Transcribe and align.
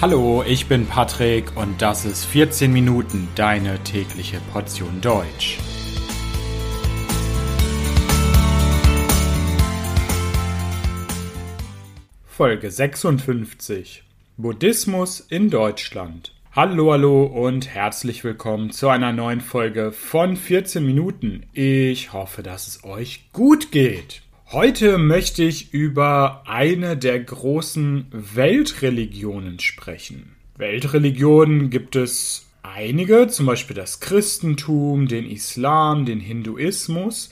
Hallo, 0.00 0.44
ich 0.46 0.68
bin 0.68 0.86
Patrick 0.86 1.56
und 1.56 1.82
das 1.82 2.04
ist 2.04 2.24
14 2.26 2.72
Minuten 2.72 3.26
deine 3.34 3.82
tägliche 3.82 4.38
Portion 4.52 5.00
Deutsch. 5.00 5.58
Folge 12.28 12.70
56 12.70 14.04
Buddhismus 14.36 15.18
in 15.18 15.50
Deutschland. 15.50 16.32
Hallo, 16.52 16.92
hallo 16.92 17.24
und 17.24 17.66
herzlich 17.66 18.22
willkommen 18.22 18.70
zu 18.70 18.90
einer 18.90 19.12
neuen 19.12 19.40
Folge 19.40 19.90
von 19.90 20.36
14 20.36 20.86
Minuten. 20.86 21.46
Ich 21.52 22.12
hoffe, 22.12 22.44
dass 22.44 22.68
es 22.68 22.84
euch 22.84 23.32
gut 23.32 23.72
geht. 23.72 24.22
Heute 24.50 24.96
möchte 24.96 25.44
ich 25.44 25.74
über 25.74 26.42
eine 26.46 26.96
der 26.96 27.20
großen 27.20 28.06
Weltreligionen 28.10 29.58
sprechen. 29.60 30.36
Weltreligionen 30.56 31.68
gibt 31.68 31.96
es 31.96 32.46
einige, 32.62 33.28
zum 33.28 33.44
Beispiel 33.44 33.76
das 33.76 34.00
Christentum, 34.00 35.06
den 35.06 35.30
Islam, 35.30 36.06
den 36.06 36.18
Hinduismus. 36.18 37.28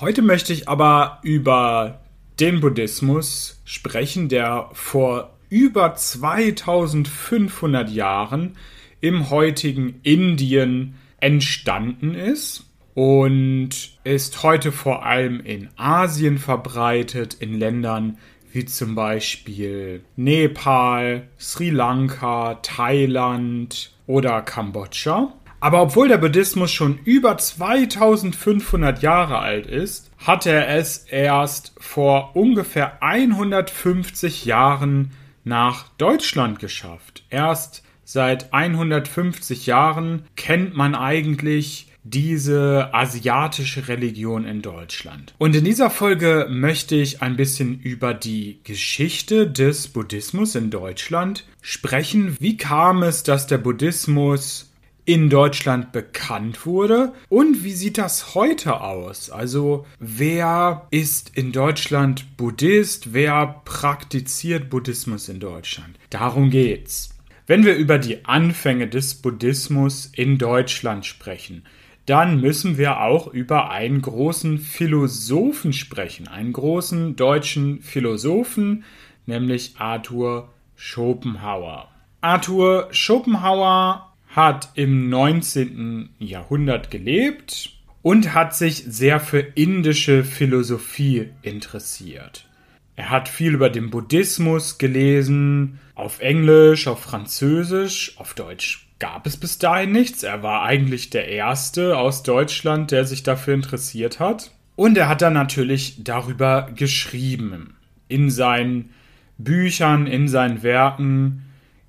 Heute 0.00 0.22
möchte 0.22 0.54
ich 0.54 0.66
aber 0.66 1.18
über 1.22 2.00
den 2.40 2.60
Buddhismus 2.60 3.60
sprechen, 3.66 4.30
der 4.30 4.70
vor 4.72 5.36
über 5.50 5.94
2500 5.94 7.90
Jahren 7.90 8.56
im 9.02 9.28
heutigen 9.28 10.00
Indien 10.02 10.94
entstanden 11.20 12.14
ist 12.14 12.66
und 12.96 13.68
ist 14.04 14.42
heute 14.42 14.72
vor 14.72 15.04
allem 15.04 15.40
in 15.40 15.68
Asien 15.76 16.38
verbreitet, 16.38 17.34
in 17.34 17.58
Ländern 17.58 18.16
wie 18.52 18.64
zum 18.64 18.94
Beispiel 18.94 20.02
Nepal, 20.16 21.28
Sri 21.38 21.68
Lanka, 21.68 22.54
Thailand 22.62 23.92
oder 24.06 24.40
Kambodscha. 24.40 25.34
Aber 25.60 25.82
obwohl 25.82 26.08
der 26.08 26.16
Buddhismus 26.16 26.72
schon 26.72 26.98
über 27.04 27.36
2500 27.36 29.02
Jahre 29.02 29.40
alt 29.40 29.66
ist, 29.66 30.10
hat 30.16 30.46
er 30.46 30.68
es 30.68 31.04
erst 31.04 31.74
vor 31.78 32.34
ungefähr 32.34 33.02
150 33.02 34.46
Jahren 34.46 35.10
nach 35.44 35.88
Deutschland 35.98 36.60
geschafft. 36.60 37.24
Erst 37.28 37.82
seit 38.04 38.54
150 38.54 39.66
Jahren 39.66 40.24
kennt 40.34 40.74
man 40.74 40.94
eigentlich 40.94 41.92
diese 42.10 42.90
asiatische 42.92 43.88
Religion 43.88 44.44
in 44.44 44.62
Deutschland. 44.62 45.34
Und 45.38 45.56
in 45.56 45.64
dieser 45.64 45.90
Folge 45.90 46.46
möchte 46.48 46.94
ich 46.94 47.22
ein 47.22 47.36
bisschen 47.36 47.80
über 47.80 48.14
die 48.14 48.60
Geschichte 48.64 49.50
des 49.50 49.88
Buddhismus 49.88 50.54
in 50.54 50.70
Deutschland 50.70 51.44
sprechen. 51.60 52.36
Wie 52.38 52.56
kam 52.56 53.02
es, 53.02 53.22
dass 53.22 53.46
der 53.46 53.58
Buddhismus 53.58 54.70
in 55.04 55.30
Deutschland 55.30 55.92
bekannt 55.92 56.66
wurde 56.66 57.12
und 57.28 57.62
wie 57.62 57.72
sieht 57.72 57.96
das 57.96 58.34
heute 58.34 58.80
aus? 58.80 59.30
Also 59.30 59.86
wer 60.00 60.88
ist 60.90 61.30
in 61.34 61.52
Deutschland 61.52 62.36
Buddhist? 62.36 63.12
Wer 63.12 63.62
praktiziert 63.64 64.68
Buddhismus 64.68 65.28
in 65.28 65.38
Deutschland? 65.38 65.96
Darum 66.10 66.50
geht's. 66.50 67.10
Wenn 67.46 67.64
wir 67.64 67.76
über 67.76 67.98
die 67.98 68.24
Anfänge 68.24 68.88
des 68.88 69.14
Buddhismus 69.14 70.10
in 70.12 70.38
Deutschland 70.38 71.06
sprechen, 71.06 71.62
dann 72.06 72.40
müssen 72.40 72.78
wir 72.78 73.00
auch 73.00 73.26
über 73.26 73.70
einen 73.70 74.00
großen 74.00 74.58
Philosophen 74.58 75.72
sprechen, 75.72 76.28
einen 76.28 76.52
großen 76.52 77.16
deutschen 77.16 77.82
Philosophen, 77.82 78.84
nämlich 79.26 79.74
Arthur 79.78 80.48
Schopenhauer. 80.76 81.88
Arthur 82.20 82.88
Schopenhauer 82.92 84.12
hat 84.28 84.70
im 84.74 85.08
19. 85.08 86.10
Jahrhundert 86.18 86.90
gelebt 86.92 87.72
und 88.02 88.34
hat 88.34 88.54
sich 88.54 88.84
sehr 88.86 89.18
für 89.18 89.40
indische 89.40 90.22
Philosophie 90.22 91.30
interessiert. 91.42 92.48
Er 92.94 93.10
hat 93.10 93.28
viel 93.28 93.54
über 93.54 93.68
den 93.68 93.90
Buddhismus 93.90 94.78
gelesen, 94.78 95.80
auf 95.96 96.20
Englisch, 96.20 96.86
auf 96.86 97.00
Französisch, 97.00 98.14
auf 98.18 98.34
Deutsch 98.34 98.85
gab 98.98 99.26
es 99.26 99.36
bis 99.36 99.58
dahin 99.58 99.92
nichts. 99.92 100.22
Er 100.22 100.42
war 100.42 100.62
eigentlich 100.62 101.10
der 101.10 101.28
Erste 101.28 101.98
aus 101.98 102.22
Deutschland, 102.22 102.90
der 102.90 103.04
sich 103.04 103.22
dafür 103.22 103.54
interessiert 103.54 104.20
hat. 104.20 104.50
Und 104.74 104.96
er 104.98 105.08
hat 105.08 105.22
dann 105.22 105.32
natürlich 105.32 106.04
darüber 106.04 106.70
geschrieben. 106.74 107.76
In 108.08 108.30
seinen 108.30 108.90
Büchern, 109.38 110.06
in 110.06 110.28
seinen 110.28 110.62
Werken 110.62 111.44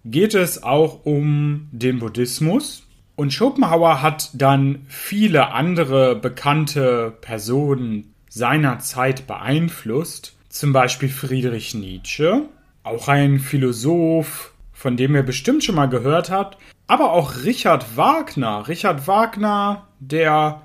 geht 0.06 0.34
es 0.34 0.64
auch 0.64 1.06
um 1.06 1.68
den 1.72 2.00
Buddhismus. 2.00 2.84
Und 3.16 3.34
Schopenhauer 3.34 4.02
hat 4.02 4.30
dann 4.34 4.86
viele 4.88 5.52
andere 5.52 6.16
bekannte 6.16 7.18
Personen 7.20 8.14
seiner 8.30 8.80
Zeit 8.80 9.28
beeinflusst. 9.28 10.36
Zum 10.50 10.72
Beispiel 10.72 11.10
Friedrich 11.10 11.74
Nietzsche, 11.74 12.44
auch 12.84 13.08
ein 13.08 13.40
Philosoph, 13.40 14.54
von 14.72 14.98
dem 14.98 15.16
ihr 15.16 15.24
bestimmt 15.24 15.64
schon 15.64 15.76
mal 15.76 15.88
gehört 15.88 16.30
habt, 16.30 16.58
aber 16.88 17.12
auch 17.12 17.44
Richard 17.44 17.98
Wagner. 17.98 18.68
Richard 18.68 19.08
Wagner, 19.08 19.88
der 20.00 20.62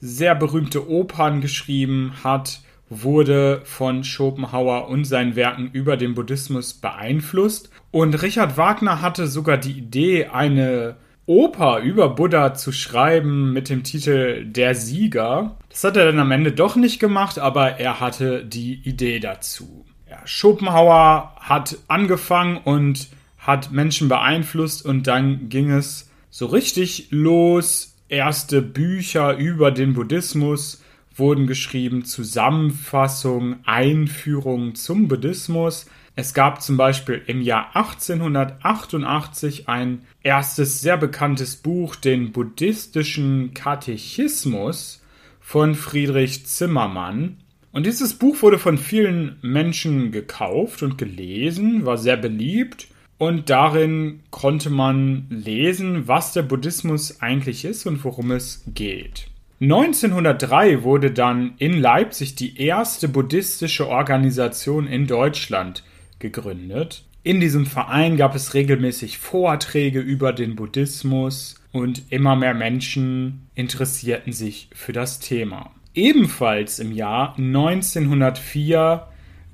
sehr 0.00 0.34
berühmte 0.34 0.88
Opern 0.88 1.40
geschrieben 1.40 2.14
hat, 2.24 2.60
wurde 2.88 3.62
von 3.64 4.02
Schopenhauer 4.02 4.88
und 4.88 5.04
seinen 5.04 5.36
Werken 5.36 5.70
über 5.72 5.96
den 5.96 6.14
Buddhismus 6.14 6.74
beeinflusst. 6.74 7.70
Und 7.92 8.20
Richard 8.20 8.56
Wagner 8.56 9.00
hatte 9.00 9.28
sogar 9.28 9.58
die 9.58 9.72
Idee, 9.72 10.26
eine 10.26 10.96
Oper 11.26 11.78
über 11.78 12.08
Buddha 12.08 12.54
zu 12.54 12.72
schreiben 12.72 13.52
mit 13.52 13.68
dem 13.68 13.84
Titel 13.84 14.44
Der 14.44 14.74
Sieger. 14.74 15.56
Das 15.68 15.84
hat 15.84 15.96
er 15.96 16.06
dann 16.06 16.18
am 16.18 16.32
Ende 16.32 16.50
doch 16.50 16.74
nicht 16.74 16.98
gemacht, 16.98 17.38
aber 17.38 17.78
er 17.78 18.00
hatte 18.00 18.44
die 18.44 18.74
Idee 18.82 19.20
dazu. 19.20 19.84
Ja, 20.10 20.18
Schopenhauer 20.24 21.36
hat 21.38 21.76
angefangen 21.86 22.56
und 22.56 23.10
hat 23.40 23.72
Menschen 23.72 24.08
beeinflusst 24.08 24.84
und 24.84 25.06
dann 25.06 25.48
ging 25.48 25.70
es 25.70 26.10
so 26.30 26.46
richtig 26.46 27.08
los. 27.10 27.96
Erste 28.08 28.60
Bücher 28.60 29.36
über 29.36 29.70
den 29.70 29.94
Buddhismus 29.94 30.82
wurden 31.16 31.46
geschrieben, 31.46 32.04
Zusammenfassung, 32.04 33.56
Einführung 33.64 34.74
zum 34.74 35.08
Buddhismus. 35.08 35.86
Es 36.16 36.34
gab 36.34 36.60
zum 36.60 36.76
Beispiel 36.76 37.22
im 37.26 37.40
Jahr 37.40 37.74
1888 37.74 39.68
ein 39.68 40.02
erstes 40.22 40.80
sehr 40.80 40.96
bekanntes 40.96 41.56
Buch, 41.56 41.96
den 41.96 42.32
Buddhistischen 42.32 43.54
Katechismus 43.54 45.02
von 45.40 45.74
Friedrich 45.74 46.46
Zimmermann. 46.46 47.36
Und 47.72 47.86
dieses 47.86 48.14
Buch 48.14 48.42
wurde 48.42 48.58
von 48.58 48.76
vielen 48.76 49.38
Menschen 49.40 50.10
gekauft 50.10 50.82
und 50.82 50.98
gelesen, 50.98 51.86
war 51.86 51.96
sehr 51.96 52.16
beliebt 52.16 52.88
und 53.20 53.50
darin 53.50 54.20
konnte 54.30 54.70
man 54.70 55.26
lesen, 55.28 56.08
was 56.08 56.32
der 56.32 56.40
Buddhismus 56.40 57.20
eigentlich 57.20 57.66
ist 57.66 57.84
und 57.84 58.02
worum 58.02 58.30
es 58.30 58.64
geht. 58.68 59.26
1903 59.60 60.84
wurde 60.84 61.10
dann 61.10 61.52
in 61.58 61.78
Leipzig 61.78 62.34
die 62.34 62.58
erste 62.58 63.08
buddhistische 63.08 63.86
Organisation 63.88 64.86
in 64.86 65.06
Deutschland 65.06 65.84
gegründet. 66.18 67.04
In 67.22 67.40
diesem 67.40 67.66
Verein 67.66 68.16
gab 68.16 68.34
es 68.34 68.54
regelmäßig 68.54 69.18
Vorträge 69.18 70.00
über 70.00 70.32
den 70.32 70.56
Buddhismus 70.56 71.56
und 71.72 72.04
immer 72.08 72.36
mehr 72.36 72.54
Menschen 72.54 73.50
interessierten 73.54 74.32
sich 74.32 74.70
für 74.72 74.94
das 74.94 75.20
Thema. 75.20 75.72
Ebenfalls 75.92 76.78
im 76.78 76.90
Jahr 76.90 77.34
1904 77.36 79.08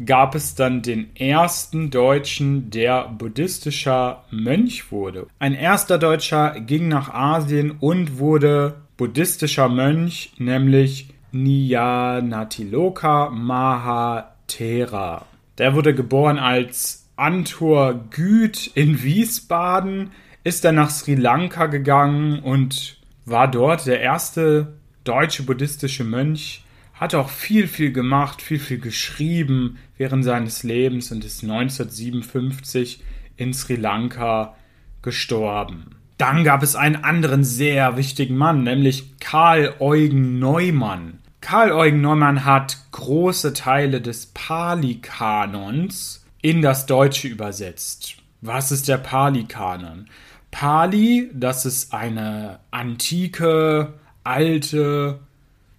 gab 0.04 0.34
es 0.34 0.54
dann 0.54 0.82
den 0.82 1.14
ersten 1.16 1.90
Deutschen, 1.90 2.70
der 2.70 3.08
buddhistischer 3.08 4.24
Mönch 4.30 4.92
wurde. 4.92 5.26
Ein 5.38 5.54
erster 5.54 5.98
Deutscher 5.98 6.60
ging 6.60 6.88
nach 6.88 7.12
Asien 7.14 7.72
und 7.80 8.18
wurde 8.18 8.74
buddhistischer 8.96 9.68
Mönch, 9.68 10.32
nämlich 10.38 11.14
Nyanatiloka 11.32 13.30
Mahathera. 13.30 15.26
Der 15.58 15.74
wurde 15.74 15.94
geboren 15.94 16.38
als 16.38 17.08
Antor 17.16 17.94
Güth 18.10 18.70
in 18.74 19.02
Wiesbaden, 19.02 20.10
ist 20.44 20.64
dann 20.64 20.74
nach 20.74 20.90
Sri 20.90 21.14
Lanka 21.14 21.66
gegangen 21.66 22.40
und 22.40 22.98
war 23.24 23.50
dort 23.50 23.86
der 23.86 24.00
erste 24.00 24.74
deutsche 25.04 25.42
buddhistische 25.42 26.04
Mönch, 26.04 26.62
hat 26.96 27.14
auch 27.14 27.28
viel, 27.28 27.68
viel 27.68 27.92
gemacht, 27.92 28.42
viel, 28.42 28.58
viel 28.58 28.78
geschrieben 28.78 29.78
während 29.98 30.24
seines 30.24 30.62
Lebens 30.62 31.12
und 31.12 31.24
ist 31.24 31.42
1957 31.42 33.02
in 33.36 33.52
Sri 33.52 33.76
Lanka 33.76 34.56
gestorben. 35.02 35.96
Dann 36.18 36.44
gab 36.44 36.62
es 36.62 36.74
einen 36.74 36.96
anderen 36.96 37.44
sehr 37.44 37.98
wichtigen 37.98 38.36
Mann, 38.36 38.62
nämlich 38.62 39.18
Karl 39.20 39.74
Eugen 39.78 40.38
Neumann. 40.38 41.18
Karl 41.42 41.72
Eugen 41.72 42.00
Neumann 42.00 42.46
hat 42.46 42.78
große 42.92 43.52
Teile 43.52 44.00
des 44.00 44.26
Pali-Kanons 44.26 46.24
in 46.40 46.62
das 46.62 46.86
Deutsche 46.86 47.28
übersetzt. 47.28 48.16
Was 48.40 48.72
ist 48.72 48.88
der 48.88 48.96
Pali-Kanon? 48.96 50.06
Pali, 50.50 51.30
das 51.34 51.66
ist 51.66 51.92
eine 51.92 52.60
antike, 52.70 53.92
alte 54.24 55.20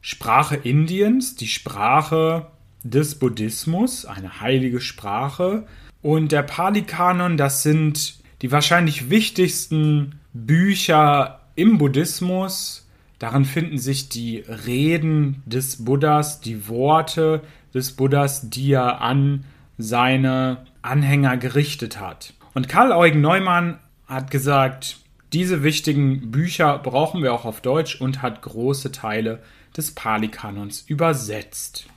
Sprache 0.10 0.56
Indiens, 0.56 1.36
die 1.36 1.50
Sprache 1.50 2.48
des 2.82 3.16
Buddhismus, 3.16 4.06
eine 4.06 4.40
heilige 4.40 4.80
Sprache. 4.80 5.66
Und 6.02 6.32
der 6.32 6.44
Pali-Kanon, 6.44 7.36
das 7.36 7.62
sind 7.62 8.18
die 8.42 8.54
wahrscheinlich 8.54 9.10
wichtigsten 9.10 10.22
Bücher 10.32 11.42
im 11.56 11.78
Buddhismus. 11.78 12.88
Darin 13.20 13.44
finden 13.44 13.80
sich 13.80 14.08
die 14.08 14.46
Reden 14.48 15.44
des 15.46 15.84
Buddhas, 15.84 16.40
die 16.40 16.70
Worte 16.70 17.42
des 17.74 17.92
Buddhas, 17.92 18.50
die 18.50 18.72
er 18.72 19.02
an 19.02 19.44
seine 19.78 20.68
Anhänger 20.84 21.36
gerichtet 21.36 22.00
hat. 22.00 22.34
Und 22.54 22.70
Karl 22.70 22.94
Eugen 22.94 23.20
Neumann 23.20 23.78
hat 24.06 24.32
gesagt, 24.32 25.00
diese 25.34 25.64
wichtigen 25.64 26.32
Bücher 26.32 26.78
brauchen 26.78 27.22
wir 27.24 27.34
auch 27.34 27.44
auf 27.44 27.60
Deutsch 27.60 28.00
und 28.00 28.22
hat 28.22 28.42
große 28.42 28.94
Teile 28.94 29.44
des 29.76 29.92
Pali-Kanons 29.92 30.82
übersetzt. 30.88 31.88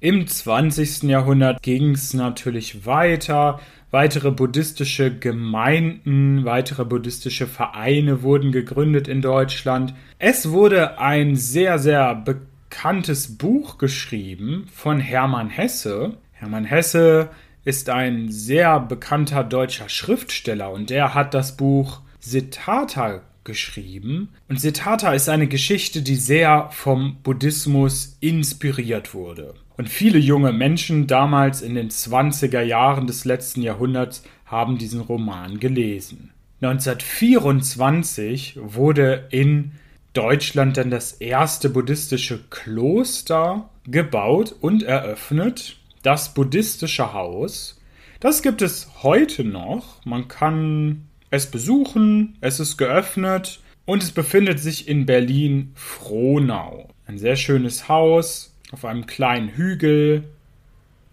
Im 0.00 0.26
20. 0.26 1.04
Jahrhundert 1.04 1.62
ging 1.62 1.92
es 1.92 2.12
natürlich 2.12 2.84
weiter. 2.84 3.60
Weitere 3.90 4.30
buddhistische 4.30 5.16
Gemeinden, 5.16 6.44
weitere 6.44 6.84
buddhistische 6.84 7.46
Vereine 7.46 8.22
wurden 8.22 8.52
gegründet 8.52 9.08
in 9.08 9.22
Deutschland. 9.22 9.94
Es 10.18 10.50
wurde 10.50 10.98
ein 10.98 11.34
sehr, 11.34 11.78
sehr 11.78 12.14
bekanntes 12.14 13.38
Buch 13.38 13.78
geschrieben 13.78 14.66
von 14.70 15.00
Hermann 15.00 15.48
Hesse. 15.48 16.18
Hermann 16.32 16.64
Hesse 16.64 17.30
ist 17.64 17.88
ein 17.88 18.30
sehr 18.30 18.80
bekannter 18.80 19.44
deutscher 19.44 19.88
Schriftsteller 19.88 20.70
und 20.70 20.90
der 20.90 21.14
hat 21.14 21.32
das 21.32 21.56
Buch 21.56 22.00
Siddhartha 22.20 23.22
geschrieben. 23.46 24.28
Und 24.50 24.60
Siddhartha 24.60 25.14
ist 25.14 25.30
eine 25.30 25.46
Geschichte, 25.46 26.02
die 26.02 26.16
sehr 26.16 26.68
vom 26.72 27.16
Buddhismus 27.22 28.18
inspiriert 28.20 29.14
wurde. 29.14 29.54
Und 29.78 29.88
viele 29.88 30.18
junge 30.18 30.52
Menschen 30.52 31.06
damals 31.06 31.62
in 31.62 31.74
den 31.74 31.88
20er 31.88 32.60
Jahren 32.60 33.06
des 33.06 33.24
letzten 33.24 33.62
Jahrhunderts 33.62 34.22
haben 34.44 34.76
diesen 34.76 35.00
Roman 35.00 35.58
gelesen. 35.60 36.32
1924 36.60 38.58
wurde 38.62 39.28
in 39.30 39.72
Deutschland 40.12 40.78
dann 40.78 40.90
das 40.90 41.12
erste 41.12 41.68
buddhistische 41.68 42.42
Kloster 42.48 43.68
gebaut 43.86 44.54
und 44.60 44.82
eröffnet 44.82 45.76
das 46.02 46.32
buddhistische 46.32 47.12
Haus. 47.12 47.78
Das 48.20 48.40
gibt 48.40 48.62
es 48.62 48.88
heute 49.02 49.44
noch. 49.44 50.04
Man 50.06 50.26
kann 50.28 51.06
es 51.30 51.50
besuchen, 51.50 52.36
es 52.40 52.60
ist 52.60 52.76
geöffnet 52.76 53.60
und 53.84 54.02
es 54.02 54.10
befindet 54.12 54.60
sich 54.60 54.88
in 54.88 55.06
Berlin-Frohnau. 55.06 56.88
Ein 57.06 57.18
sehr 57.18 57.36
schönes 57.36 57.88
Haus 57.88 58.54
auf 58.72 58.84
einem 58.84 59.06
kleinen 59.06 59.48
Hügel. 59.50 60.24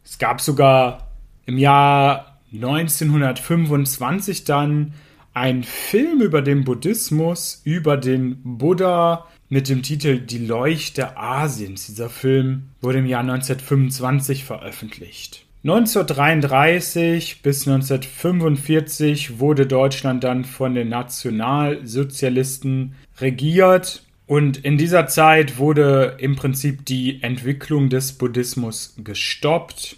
Es 0.03 0.17
gab 0.17 0.41
sogar 0.41 1.11
im 1.45 1.57
Jahr 1.57 2.39
1925 2.53 4.43
dann 4.43 4.93
einen 5.33 5.63
Film 5.63 6.21
über 6.21 6.41
den 6.41 6.63
Buddhismus, 6.63 7.61
über 7.63 7.97
den 7.97 8.39
Buddha 8.43 9.27
mit 9.49 9.69
dem 9.69 9.81
Titel 9.81 10.19
Die 10.19 10.45
Leuchte 10.45 11.17
Asiens. 11.17 11.87
Dieser 11.87 12.09
Film 12.09 12.69
wurde 12.81 12.99
im 12.99 13.05
Jahr 13.05 13.21
1925 13.21 14.45
veröffentlicht. 14.45 15.42
1933 15.63 17.41
bis 17.41 17.65
1945 17.65 19.39
wurde 19.39 19.65
Deutschland 19.65 20.25
dann 20.25 20.43
von 20.43 20.75
den 20.75 20.89
Nationalsozialisten 20.89 22.95
regiert 23.21 24.03
und 24.27 24.57
in 24.57 24.77
dieser 24.77 25.07
Zeit 25.07 25.57
wurde 25.57 26.17
im 26.19 26.35
Prinzip 26.35 26.85
die 26.85 27.23
Entwicklung 27.23 27.89
des 27.89 28.11
Buddhismus 28.11 28.95
gestoppt. 28.97 29.95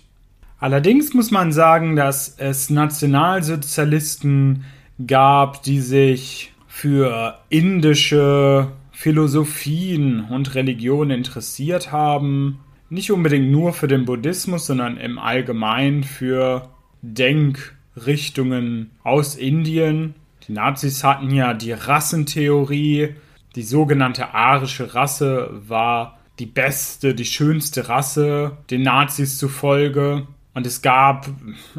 Allerdings 0.59 1.15
muss 1.15 1.31
man 1.31 1.51
sagen, 1.51 1.95
dass 1.95 2.35
es 2.37 2.69
Nationalsozialisten 2.69 4.65
gab, 5.07 5.63
die 5.63 5.79
sich 5.79 6.53
für 6.67 7.39
indische 7.49 8.71
Philosophien 8.91 10.25
und 10.25 10.53
Religionen 10.53 11.11
interessiert 11.11 11.91
haben. 11.91 12.59
Nicht 12.89 13.11
unbedingt 13.11 13.49
nur 13.49 13.73
für 13.73 13.87
den 13.87 14.05
Buddhismus, 14.05 14.67
sondern 14.67 14.97
im 14.97 15.17
Allgemeinen 15.17 16.03
für 16.03 16.69
Denkrichtungen 17.01 18.91
aus 19.03 19.35
Indien. 19.35 20.13
Die 20.47 20.51
Nazis 20.51 21.03
hatten 21.03 21.31
ja 21.31 21.55
die 21.55 21.71
Rassentheorie. 21.71 23.15
Die 23.55 23.63
sogenannte 23.63 24.35
arische 24.35 24.93
Rasse 24.93 25.49
war 25.67 26.19
die 26.37 26.45
beste, 26.45 27.15
die 27.15 27.25
schönste 27.25 27.89
Rasse 27.89 28.57
den 28.69 28.83
Nazis 28.83 29.39
zufolge. 29.39 30.27
Und 30.53 30.67
es 30.67 30.81
gab 30.81 31.27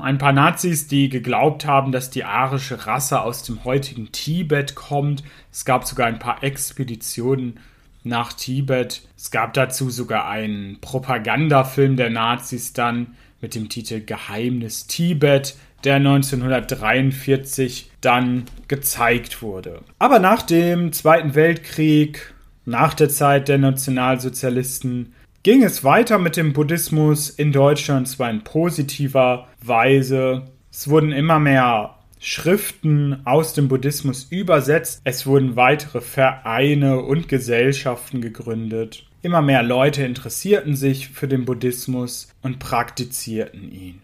ein 0.00 0.18
paar 0.18 0.32
Nazis, 0.32 0.88
die 0.88 1.08
geglaubt 1.08 1.66
haben, 1.66 1.92
dass 1.92 2.10
die 2.10 2.24
arische 2.24 2.86
Rasse 2.86 3.20
aus 3.20 3.44
dem 3.44 3.64
heutigen 3.64 4.10
Tibet 4.10 4.74
kommt. 4.74 5.22
Es 5.52 5.64
gab 5.64 5.86
sogar 5.86 6.08
ein 6.08 6.18
paar 6.18 6.42
Expeditionen 6.42 7.60
nach 8.06 8.32
Tibet. 8.32 9.02
Es 9.16 9.30
gab 9.30 9.52
dazu 9.54 9.90
sogar 9.90 10.28
einen 10.28 10.80
Propagandafilm 10.80 11.96
der 11.96 12.10
Nazis 12.10 12.72
dann 12.72 13.16
mit 13.40 13.54
dem 13.54 13.68
Titel 13.68 14.00
Geheimnis 14.00 14.86
Tibet, 14.86 15.56
der 15.84 15.96
1943 15.96 17.90
dann 18.00 18.44
gezeigt 18.68 19.42
wurde. 19.42 19.80
Aber 19.98 20.18
nach 20.18 20.42
dem 20.42 20.92
Zweiten 20.92 21.34
Weltkrieg, 21.34 22.32
nach 22.64 22.94
der 22.94 23.08
Zeit 23.08 23.48
der 23.48 23.58
Nationalsozialisten, 23.58 25.12
ging 25.42 25.62
es 25.62 25.84
weiter 25.84 26.18
mit 26.18 26.36
dem 26.36 26.52
Buddhismus 26.52 27.30
in 27.30 27.52
Deutschland, 27.52 28.08
zwar 28.08 28.30
in 28.30 28.42
positiver 28.42 29.48
Weise. 29.60 30.44
Es 30.72 30.88
wurden 30.88 31.12
immer 31.12 31.38
mehr 31.38 31.95
Schriften 32.18 33.20
aus 33.24 33.52
dem 33.52 33.68
Buddhismus 33.68 34.26
übersetzt. 34.30 35.00
Es 35.04 35.26
wurden 35.26 35.56
weitere 35.56 36.00
Vereine 36.00 37.00
und 37.00 37.28
Gesellschaften 37.28 38.20
gegründet. 38.20 39.06
Immer 39.22 39.42
mehr 39.42 39.62
Leute 39.62 40.04
interessierten 40.04 40.76
sich 40.76 41.08
für 41.08 41.28
den 41.28 41.44
Buddhismus 41.44 42.28
und 42.42 42.58
praktizierten 42.58 43.70
ihn. 43.70 44.02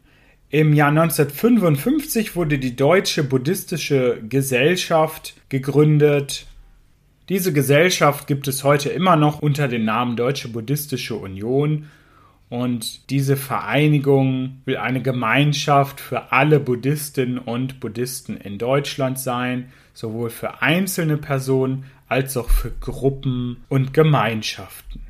Im 0.51 0.75
Jahr 0.75 0.91
1955 0.91 2.37
wurde 2.37 2.59
die 2.59 2.77
Deutsche 2.77 3.25
Buddhistische 3.25 4.21
Gesellschaft 4.29 5.35
gegründet. 5.49 6.47
Diese 7.31 7.53
Gesellschaft 7.55 8.27
gibt 8.27 8.49
es 8.49 8.63
heute 8.63 8.91
immer 8.91 9.17
noch 9.17 9.41
unter 9.41 9.69
dem 9.69 9.85
Namen 9.87 10.17
Deutsche 10.17 10.49
Buddhistische 10.49 11.15
Union 11.15 11.87
und 12.53 13.09
diese 13.09 13.39
Vereinigung 13.39 14.61
will 14.67 14.77
eine 14.77 15.01
Gemeinschaft 15.01 16.03
für 16.03 16.33
alle 16.33 16.61
Buddhistinnen 16.61 17.39
und 17.39 17.81
Buddhisten 17.81 18.37
in 18.37 18.59
Deutschland 18.59 19.19
sein, 19.19 19.73
sowohl 19.95 20.29
für 20.29 20.61
einzelne 20.61 21.17
Personen 21.17 21.85
als 22.09 22.37
auch 22.37 22.51
für 22.51 22.71
Gruppen 22.71 23.65
und 23.71 23.95
Gemeinschaften. 23.95 25.01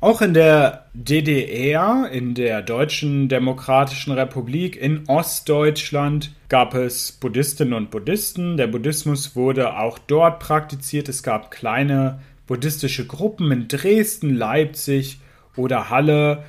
Auch 0.00 0.22
in 0.22 0.32
der 0.32 0.86
DDR, 0.94 2.08
in 2.10 2.34
der 2.34 2.62
Deutschen 2.62 3.28
Demokratischen 3.28 4.12
Republik 4.12 4.74
in 4.74 5.06
Ostdeutschland, 5.06 6.32
gab 6.48 6.72
es 6.72 7.12
Buddhistinnen 7.12 7.74
und 7.74 7.90
Buddhisten. 7.90 8.56
Der 8.56 8.68
Buddhismus 8.68 9.36
wurde 9.36 9.78
auch 9.78 9.98
dort 9.98 10.38
praktiziert. 10.38 11.10
Es 11.10 11.22
gab 11.22 11.50
kleine 11.50 12.20
buddhistische 12.46 13.06
Gruppen 13.06 13.52
in 13.52 13.68
Dresden, 13.68 14.34
Leipzig 14.34 15.18
oder 15.56 15.90
Halle. 15.90 16.44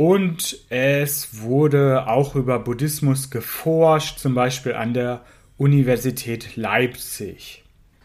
Und 0.00 0.56
es 0.70 1.42
wurde 1.42 2.06
auch 2.06 2.34
über 2.34 2.58
Buddhismus 2.58 3.28
geforscht, 3.28 4.18
zum 4.18 4.34
Beispiel 4.34 4.72
an 4.72 4.94
der 4.94 5.20
Universität 5.58 6.56
Leipzig. 6.56 7.64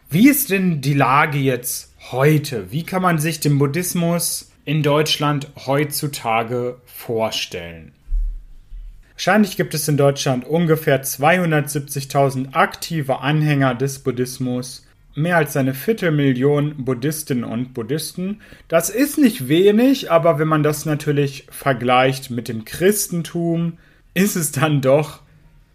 Wie 0.10 0.28
ist 0.28 0.50
denn 0.50 0.82
die 0.82 0.94
Lage 0.94 1.38
jetzt 1.38 1.94
heute? 2.12 2.70
Wie 2.74 2.84
kann 2.84 3.02
man 3.02 3.18
sich 3.18 3.40
den 3.40 3.58
Buddhismus 3.60 4.52
in 4.66 4.84
Deutschland 4.84 5.48
heutzutage 5.66 6.82
vorstellen? 6.84 7.94
Wahrscheinlich 9.14 9.56
gibt 9.56 9.74
es 9.74 9.88
in 9.88 9.96
Deutschland 9.96 10.44
ungefähr 10.44 11.02
270.000 11.02 12.56
aktive 12.56 13.22
Anhänger 13.22 13.74
des 13.74 14.00
Buddhismus, 14.00 14.85
mehr 15.16 15.38
als 15.38 15.58
eine 15.58 15.74
Viertelmillion 15.74 16.84
Buddhistinnen 16.84 17.44
und 17.44 17.74
Buddhisten. 17.74 18.42
Das 18.68 18.90
ist 18.90 19.18
nicht 19.18 19.48
wenig, 19.48 20.12
aber 20.12 20.40
wenn 20.40 20.48
man 20.48 20.64
das 20.64 20.86
natürlich 20.86 21.48
vergleicht 21.50 22.30
mit 22.30 22.48
dem 22.48 22.66
Christentum, 22.66 23.78
ist 24.14 24.36
es 24.36 24.52
dann 24.52 24.82
doch 24.82 25.22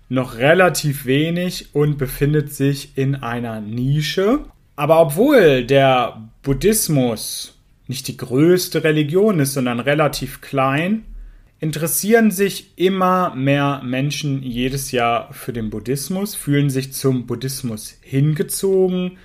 noch 0.09 0.37
relativ 0.37 1.07
wenig 1.07 1.75
und 1.75 1.97
befindet 1.97 2.53
sich 2.53 2.97
in 2.97 3.15
einer 3.15 3.61
Nische. 3.61 4.41
Aber 4.77 5.01
obwohl 5.01 5.65
der 5.65 6.31
Buddhismus 6.43 7.57
nicht 7.87 8.09
die 8.09 8.17
größte 8.17 8.85
Religion 8.85 9.41
ist, 9.41 9.55
sondern 9.55 9.81
relativ 9.81 10.41
klein, 10.41 11.05
interessieren 11.61 12.31
sich 12.31 12.73
immer 12.77 13.35
mehr 13.35 13.83
Menschen 13.85 14.43
jedes 14.43 14.93
Jahr 14.93 15.33
für 15.33 15.53
den 15.53 15.71
Buddhismus, 15.71 16.35
fühlen 16.35 16.71
sich 16.71 16.93
zum 16.93 17.27
Buddhismus 17.27 17.99
hingezogen, 18.01 19.19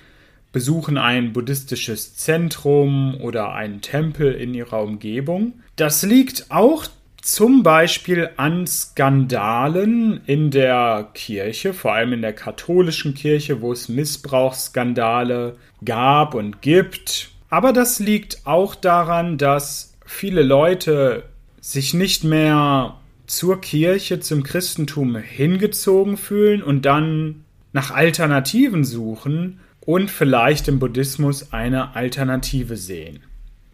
besuchen 0.56 0.96
ein 0.96 1.34
buddhistisches 1.34 2.16
Zentrum 2.16 3.20
oder 3.20 3.52
einen 3.52 3.82
Tempel 3.82 4.32
in 4.32 4.54
ihrer 4.54 4.80
Umgebung. 4.80 5.60
Das 5.76 6.02
liegt 6.02 6.46
auch 6.48 6.86
zum 7.20 7.62
Beispiel 7.62 8.30
an 8.38 8.66
Skandalen 8.66 10.22
in 10.24 10.50
der 10.50 11.10
Kirche, 11.12 11.74
vor 11.74 11.92
allem 11.92 12.14
in 12.14 12.22
der 12.22 12.32
katholischen 12.32 13.12
Kirche, 13.12 13.60
wo 13.60 13.70
es 13.70 13.90
Missbrauchsskandale 13.90 15.56
gab 15.84 16.32
und 16.32 16.62
gibt. 16.62 17.28
Aber 17.50 17.74
das 17.74 17.98
liegt 17.98 18.46
auch 18.46 18.74
daran, 18.74 19.36
dass 19.36 19.94
viele 20.06 20.42
Leute 20.42 21.24
sich 21.60 21.92
nicht 21.92 22.24
mehr 22.24 22.96
zur 23.26 23.60
Kirche, 23.60 24.20
zum 24.20 24.42
Christentum 24.42 25.16
hingezogen 25.16 26.16
fühlen 26.16 26.62
und 26.62 26.86
dann 26.86 27.44
nach 27.74 27.90
Alternativen 27.90 28.84
suchen 28.84 29.60
und 29.86 30.10
vielleicht 30.10 30.68
im 30.68 30.78
Buddhismus 30.78 31.52
eine 31.52 31.96
Alternative 31.96 32.76
sehen. 32.76 33.20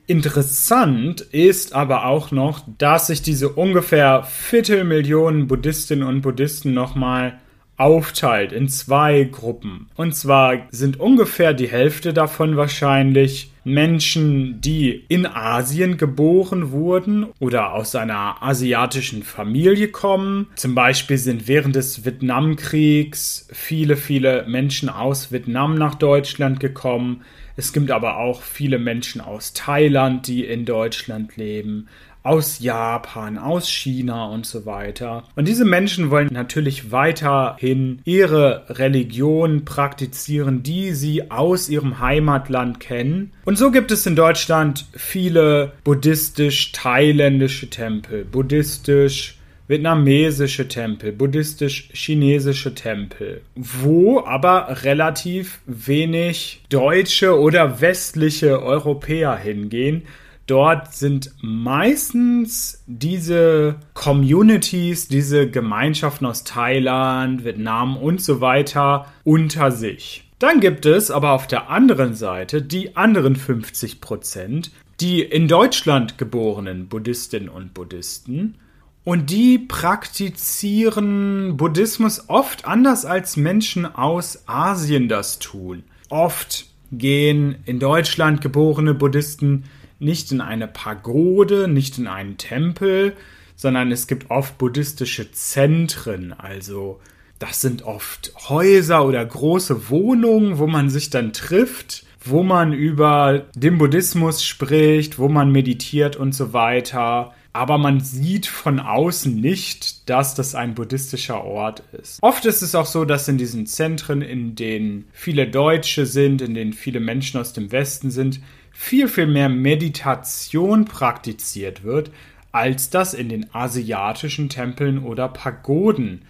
Interessant 0.07 1.23
ist 1.23 1.75
aber 1.75 2.07
auch 2.07 2.31
noch, 2.31 2.65
dass 2.79 3.07
sich 3.07 3.23
diese 3.23 3.49
ungefähr 3.49 4.25
Viertelmillionen 4.25 5.49
Buddhistinnen 5.49 6.07
und 6.07 6.21
Buddhisten 6.21 6.75
nochmal 6.75 7.39
aufteilt 7.77 8.53
in 8.53 8.69
zwei 8.69 9.25
Gruppen. 9.25 9.89
Und 9.95 10.15
zwar 10.15 10.67
sind 10.71 11.01
ungefähr 11.01 11.55
die 11.55 11.69
Hälfte 11.69 12.13
davon 12.13 12.57
wahrscheinlich 12.57 13.52
Menschen, 13.65 14.61
die 14.61 15.05
in 15.09 15.27
Asien 15.27 15.97
geboren 15.97 16.73
wurden 16.73 17.27
oder 17.39 17.75
aus 17.75 17.95
einer 17.95 18.43
asiatischen 18.43 19.23
Familie 19.23 19.89
kommen. 19.89 20.49
Zum 20.57 20.75
Beispiel 20.75 21.19
sind 21.19 21.47
während 21.47 21.77
des 21.77 22.05
Vietnamkriegs 22.05 23.49
viele, 23.53 23.97
viele 23.97 24.45
Menschen 24.49 24.89
aus 24.89 25.31
Vietnam 25.31 25.77
nach 25.77 25.95
Deutschland 25.95 26.59
gekommen. 26.61 27.23
Es 27.57 27.73
gibt 27.73 27.91
aber 27.91 28.17
auch 28.17 28.43
viele 28.43 28.79
Menschen 28.79 29.21
aus 29.21 29.53
Thailand, 29.53 30.27
die 30.27 30.45
in 30.45 30.65
Deutschland 30.65 31.37
leben, 31.37 31.89
aus 32.23 32.61
Japan, 32.61 33.39
aus 33.39 33.69
China 33.69 34.27
und 34.27 34.47
so 34.47 34.67
weiter. 34.67 35.25
Und 35.35 35.49
diese 35.49 35.65
Menschen 35.65 36.11
wollen 36.11 36.29
natürlich 36.33 36.93
weiterhin 36.93 38.01
ihre 38.05 38.65
Religion 38.69 39.65
praktizieren, 39.65 40.63
die 40.63 40.93
sie 40.93 41.31
aus 41.31 41.69
ihrem 41.69 41.99
Heimatland 41.99 42.81
kennen. 42.81 43.33
Und 43.45 43.59
so 43.59 43.71
gibt 43.71 43.91
es 43.91 44.07
in 44.07 44.17
Deutschland 44.17 44.87
viele 44.95 45.73
buddhistisch-thailändische 45.85 47.71
Tempel, 47.71 48.25
buddhistisch 48.25 49.39
vietnamesische 49.69 50.69
Tempel, 50.69 51.13
buddhistisch-chinesische 51.13 52.75
Tempel, 52.75 53.41
wo 53.55 54.21
aber 54.21 54.83
relativ 54.83 55.61
wenig 55.67 56.63
deutsche 56.69 57.39
oder 57.39 57.81
westliche 57.81 58.63
Europäer 58.63 59.37
hingehen. 59.37 60.03
Dort 60.47 60.93
sind 60.93 61.33
meistens 61.41 62.83
diese 62.87 63.77
Communities, 63.95 65.09
diese 65.09 65.49
Gemeinschaften 65.49 66.27
aus 66.27 66.45
Thailand, 66.45 67.45
Vietnam 67.45 67.97
und 67.97 68.21
so 68.21 68.41
weiter 68.41 69.07
unter 69.25 69.71
sich. 69.71 70.29
Dann 70.39 70.59
gibt 70.59 70.87
es 70.87 71.13
aber 71.13 71.31
auf 71.33 71.47
der 71.47 71.71
anderen 71.71 72.15
Seite 72.15 72.63
die 72.63 72.97
anderen 72.97 73.37
50 73.37 74.01
Prozent, 74.01 74.73
die 75.01 75.23
in 75.23 75.47
Deutschland 75.47 76.19
geborenen 76.19 76.89
Buddhistinnen 76.89 77.49
und 77.49 77.75
Buddhisten, 77.75 78.57
und 79.05 79.31
die 79.31 79.59
praktizieren 79.59 81.57
Buddhismus 81.57 82.29
oft 82.29 82.67
anders 82.67 83.05
als 83.05 83.37
Menschen 83.37 83.85
aus 83.85 84.45
Asien 84.47 85.09
das 85.09 85.41
tun. 85.41 85.83
Oft 86.09 86.67
gehen 86.93 87.57
in 87.65 87.81
Deutschland 87.81 88.41
geborene 88.41 88.95
Buddhisten 88.95 89.65
nicht 90.03 90.33
in 90.33 90.41
eine 90.41 90.69
Pagode, 90.69 91.69
nicht 91.69 91.99
in 91.99 92.07
einen 92.07 92.37
Tempel, 92.37 93.15
sondern 93.57 93.93
es 93.93 94.07
gibt 94.07 94.31
oft 94.31 94.59
buddhistische 94.59 95.31
Zentren, 95.33 96.33
also 96.33 97.01
das 97.39 97.61
sind 97.61 97.83
oft 97.83 98.33
Häuser 98.49 99.05
oder 99.05 99.25
große 99.25 99.91
Wohnungen, 99.91 100.59
wo 100.59 100.69
man 100.69 100.91
sich 100.91 101.11
dann 101.11 101.33
trifft, 101.33 102.05
wo 102.25 102.45
man 102.45 102.73
über 102.73 103.47
den 103.57 103.79
Buddhismus 103.79 104.45
spricht, 104.45 105.19
wo 105.19 105.29
man 105.29 105.51
meditiert 105.51 106.15
und 106.15 106.35
so 106.37 106.53
weiter 106.53 107.35
aber 107.53 107.77
man 107.77 108.01
sieht 108.01 108.47
von 108.47 108.81
außen 108.81 109.35
nicht, 109.35 110.09
dass 110.09 110.35
das 110.35 110.55
ein 110.55 110.75
buddhistischer 110.75 111.45
Ort 111.45 111.83
ist. 111.93 112.23
Oft 112.23 112.47
ist 112.47 112.63
es 112.63 112.75
auch 112.75 112.87
so, 112.87 113.05
dass 113.05 113.29
in 113.29 113.37
diesen 113.37 113.67
Zentren, 113.67 114.23
in 114.23 114.55
denen 114.55 115.05
viele 115.13 115.47
Deutsche 115.47 116.07
sind, 116.07 116.41
in 116.41 116.55
denen 116.55 116.73
viele 116.73 117.01
Menschen 117.01 117.39
aus 117.41 117.53
dem 117.53 117.71
Westen 117.71 118.11
sind, 118.11 118.41
viel, 118.73 119.07
viel 119.07 119.27
mehr 119.27 119.51
Meditation 119.51 120.87
praktiziert 120.87 121.85
wird, 121.85 122.11
als 122.53 122.91
das 122.91 123.13
in 123.13 123.29
den 123.29 123.55
asiatischen 123.55 124.49
Tempeln 124.49 124.99
oder 124.99 125.29
Pagoden 125.29 126.23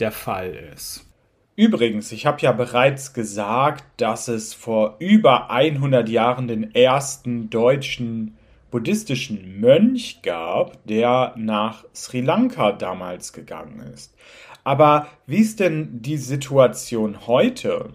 der 0.00 0.12
Fall 0.12 0.54
ist. 0.74 1.04
Übrigens, 1.56 2.10
ich 2.10 2.26
habe 2.26 2.40
ja 2.40 2.50
bereits 2.50 3.12
gesagt, 3.12 3.84
dass 3.96 4.26
es 4.26 4.54
vor 4.54 4.96
über 4.98 5.50
100 5.50 6.08
Jahren 6.08 6.48
den 6.48 6.74
ersten 6.74 7.48
deutschen 7.48 8.36
buddhistischen 8.74 9.60
Mönch 9.60 10.20
gab, 10.24 10.84
der 10.84 11.32
nach 11.36 11.84
Sri 11.94 12.20
Lanka 12.20 12.72
damals 12.72 13.32
gegangen 13.32 13.78
ist. 13.94 14.16
Aber 14.64 15.06
wie 15.28 15.38
ist 15.38 15.60
denn 15.60 16.02
die 16.02 16.16
Situation 16.16 17.28
heute? 17.28 17.90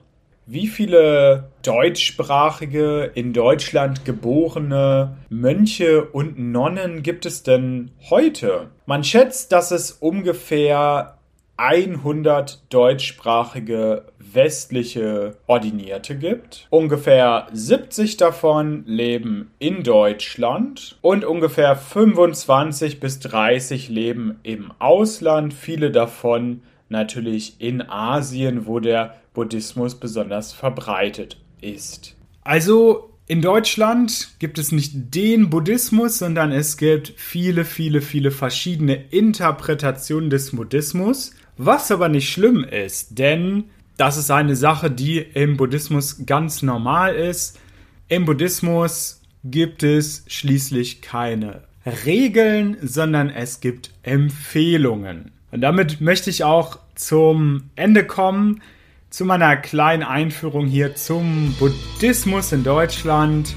Wie 0.46 0.68
viele 0.68 1.50
deutschsprachige, 1.64 3.12
in 3.14 3.34
Deutschland 3.34 4.06
geborene 4.06 5.18
Mönche 5.28 6.06
und 6.06 6.40
Nonnen 6.40 7.04
gibt 7.04 7.26
es 7.26 7.44
denn 7.44 7.92
heute? 8.10 8.70
Man 8.86 9.04
schätzt, 9.04 9.52
dass 9.52 9.72
es 9.72 9.92
ungefähr 9.92 11.19
100 11.60 12.62
deutschsprachige 12.70 14.06
westliche 14.18 15.38
Ordinierte 15.46 16.18
gibt. 16.18 16.68
Ungefähr 16.70 17.48
70 17.52 18.16
davon 18.16 18.86
leben 18.86 19.52
in 19.60 19.84
Deutschland 19.84 20.98
und 21.02 21.26
ungefähr 21.26 21.76
25 21.76 23.02
bis 23.02 23.20
30 23.20 23.90
leben 23.90 24.40
im 24.44 24.72
Ausland. 24.80 25.54
Viele 25.54 25.92
davon 25.92 26.62
natürlich 26.88 27.60
in 27.60 27.82
Asien, 27.82 28.66
wo 28.66 28.80
der 28.80 29.16
Buddhismus 29.34 29.96
besonders 29.96 30.54
verbreitet 30.54 31.38
ist. 31.62 32.16
Also 32.44 33.10
in 33.28 33.42
Deutschland 33.42 34.30
gibt 34.40 34.58
es 34.58 34.72
nicht 34.72 35.14
den 35.14 35.50
Buddhismus, 35.50 36.18
sondern 36.18 36.52
es 36.52 36.78
gibt 36.78 37.14
viele, 37.16 37.64
viele, 37.64 38.02
viele 38.02 38.32
verschiedene 38.32 38.96
Interpretationen 39.12 40.30
des 40.30 40.56
Buddhismus. 40.56 41.34
Was 41.62 41.92
aber 41.92 42.08
nicht 42.08 42.30
schlimm 42.30 42.64
ist, 42.64 43.20
denn 43.20 43.66
das 43.98 44.16
ist 44.16 44.32
eine 44.32 44.56
Sache, 44.56 44.90
die 44.90 45.18
im 45.18 45.58
Buddhismus 45.58 46.26
ganz 46.26 46.62
normal 46.62 47.16
ist. 47.16 47.60
Im 48.08 48.24
Buddhismus 48.24 49.22
gibt 49.44 49.84
es 49.84 50.24
schließlich 50.28 51.02
keine 51.02 51.64
Regeln, 52.06 52.78
sondern 52.82 53.30
es 53.30 53.60
gibt 53.60 53.92
Empfehlungen. 54.04 55.32
Und 55.52 55.60
damit 55.60 56.00
möchte 56.00 56.30
ich 56.30 56.46
auch 56.46 56.80
zum 56.96 57.64
Ende 57.76 58.06
kommen, 58.06 58.62
zu 59.10 59.26
meiner 59.26 59.58
kleinen 59.58 60.04
Einführung 60.04 60.66
hier 60.66 60.96
zum 60.96 61.54
Buddhismus 61.60 62.54
in 62.54 62.64
Deutschland. 62.64 63.54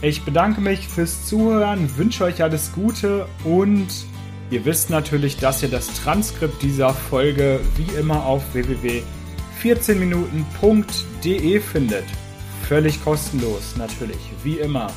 Ich 0.00 0.22
bedanke 0.22 0.62
mich 0.62 0.88
fürs 0.88 1.26
Zuhören, 1.26 1.98
wünsche 1.98 2.24
euch 2.24 2.42
alles 2.42 2.72
Gute 2.72 3.26
und 3.44 3.88
ihr 4.52 4.64
wisst 4.64 4.90
natürlich, 4.90 5.38
dass 5.38 5.62
ihr 5.62 5.68
das 5.68 5.88
Transkript 6.02 6.62
dieser 6.62 6.94
Folge 6.94 7.60
wie 7.76 7.98
immer 7.98 8.24
auf 8.24 8.42
www 8.54 9.02
14minuten.de 9.62 11.60
findet. 11.60 12.04
Völlig 12.68 13.02
kostenlos, 13.04 13.76
natürlich, 13.76 14.18
wie 14.42 14.58
immer. 14.58 14.88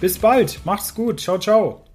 Bis 0.00 0.18
bald, 0.18 0.60
macht's 0.64 0.94
gut, 0.94 1.20
ciao, 1.20 1.38
ciao. 1.38 1.85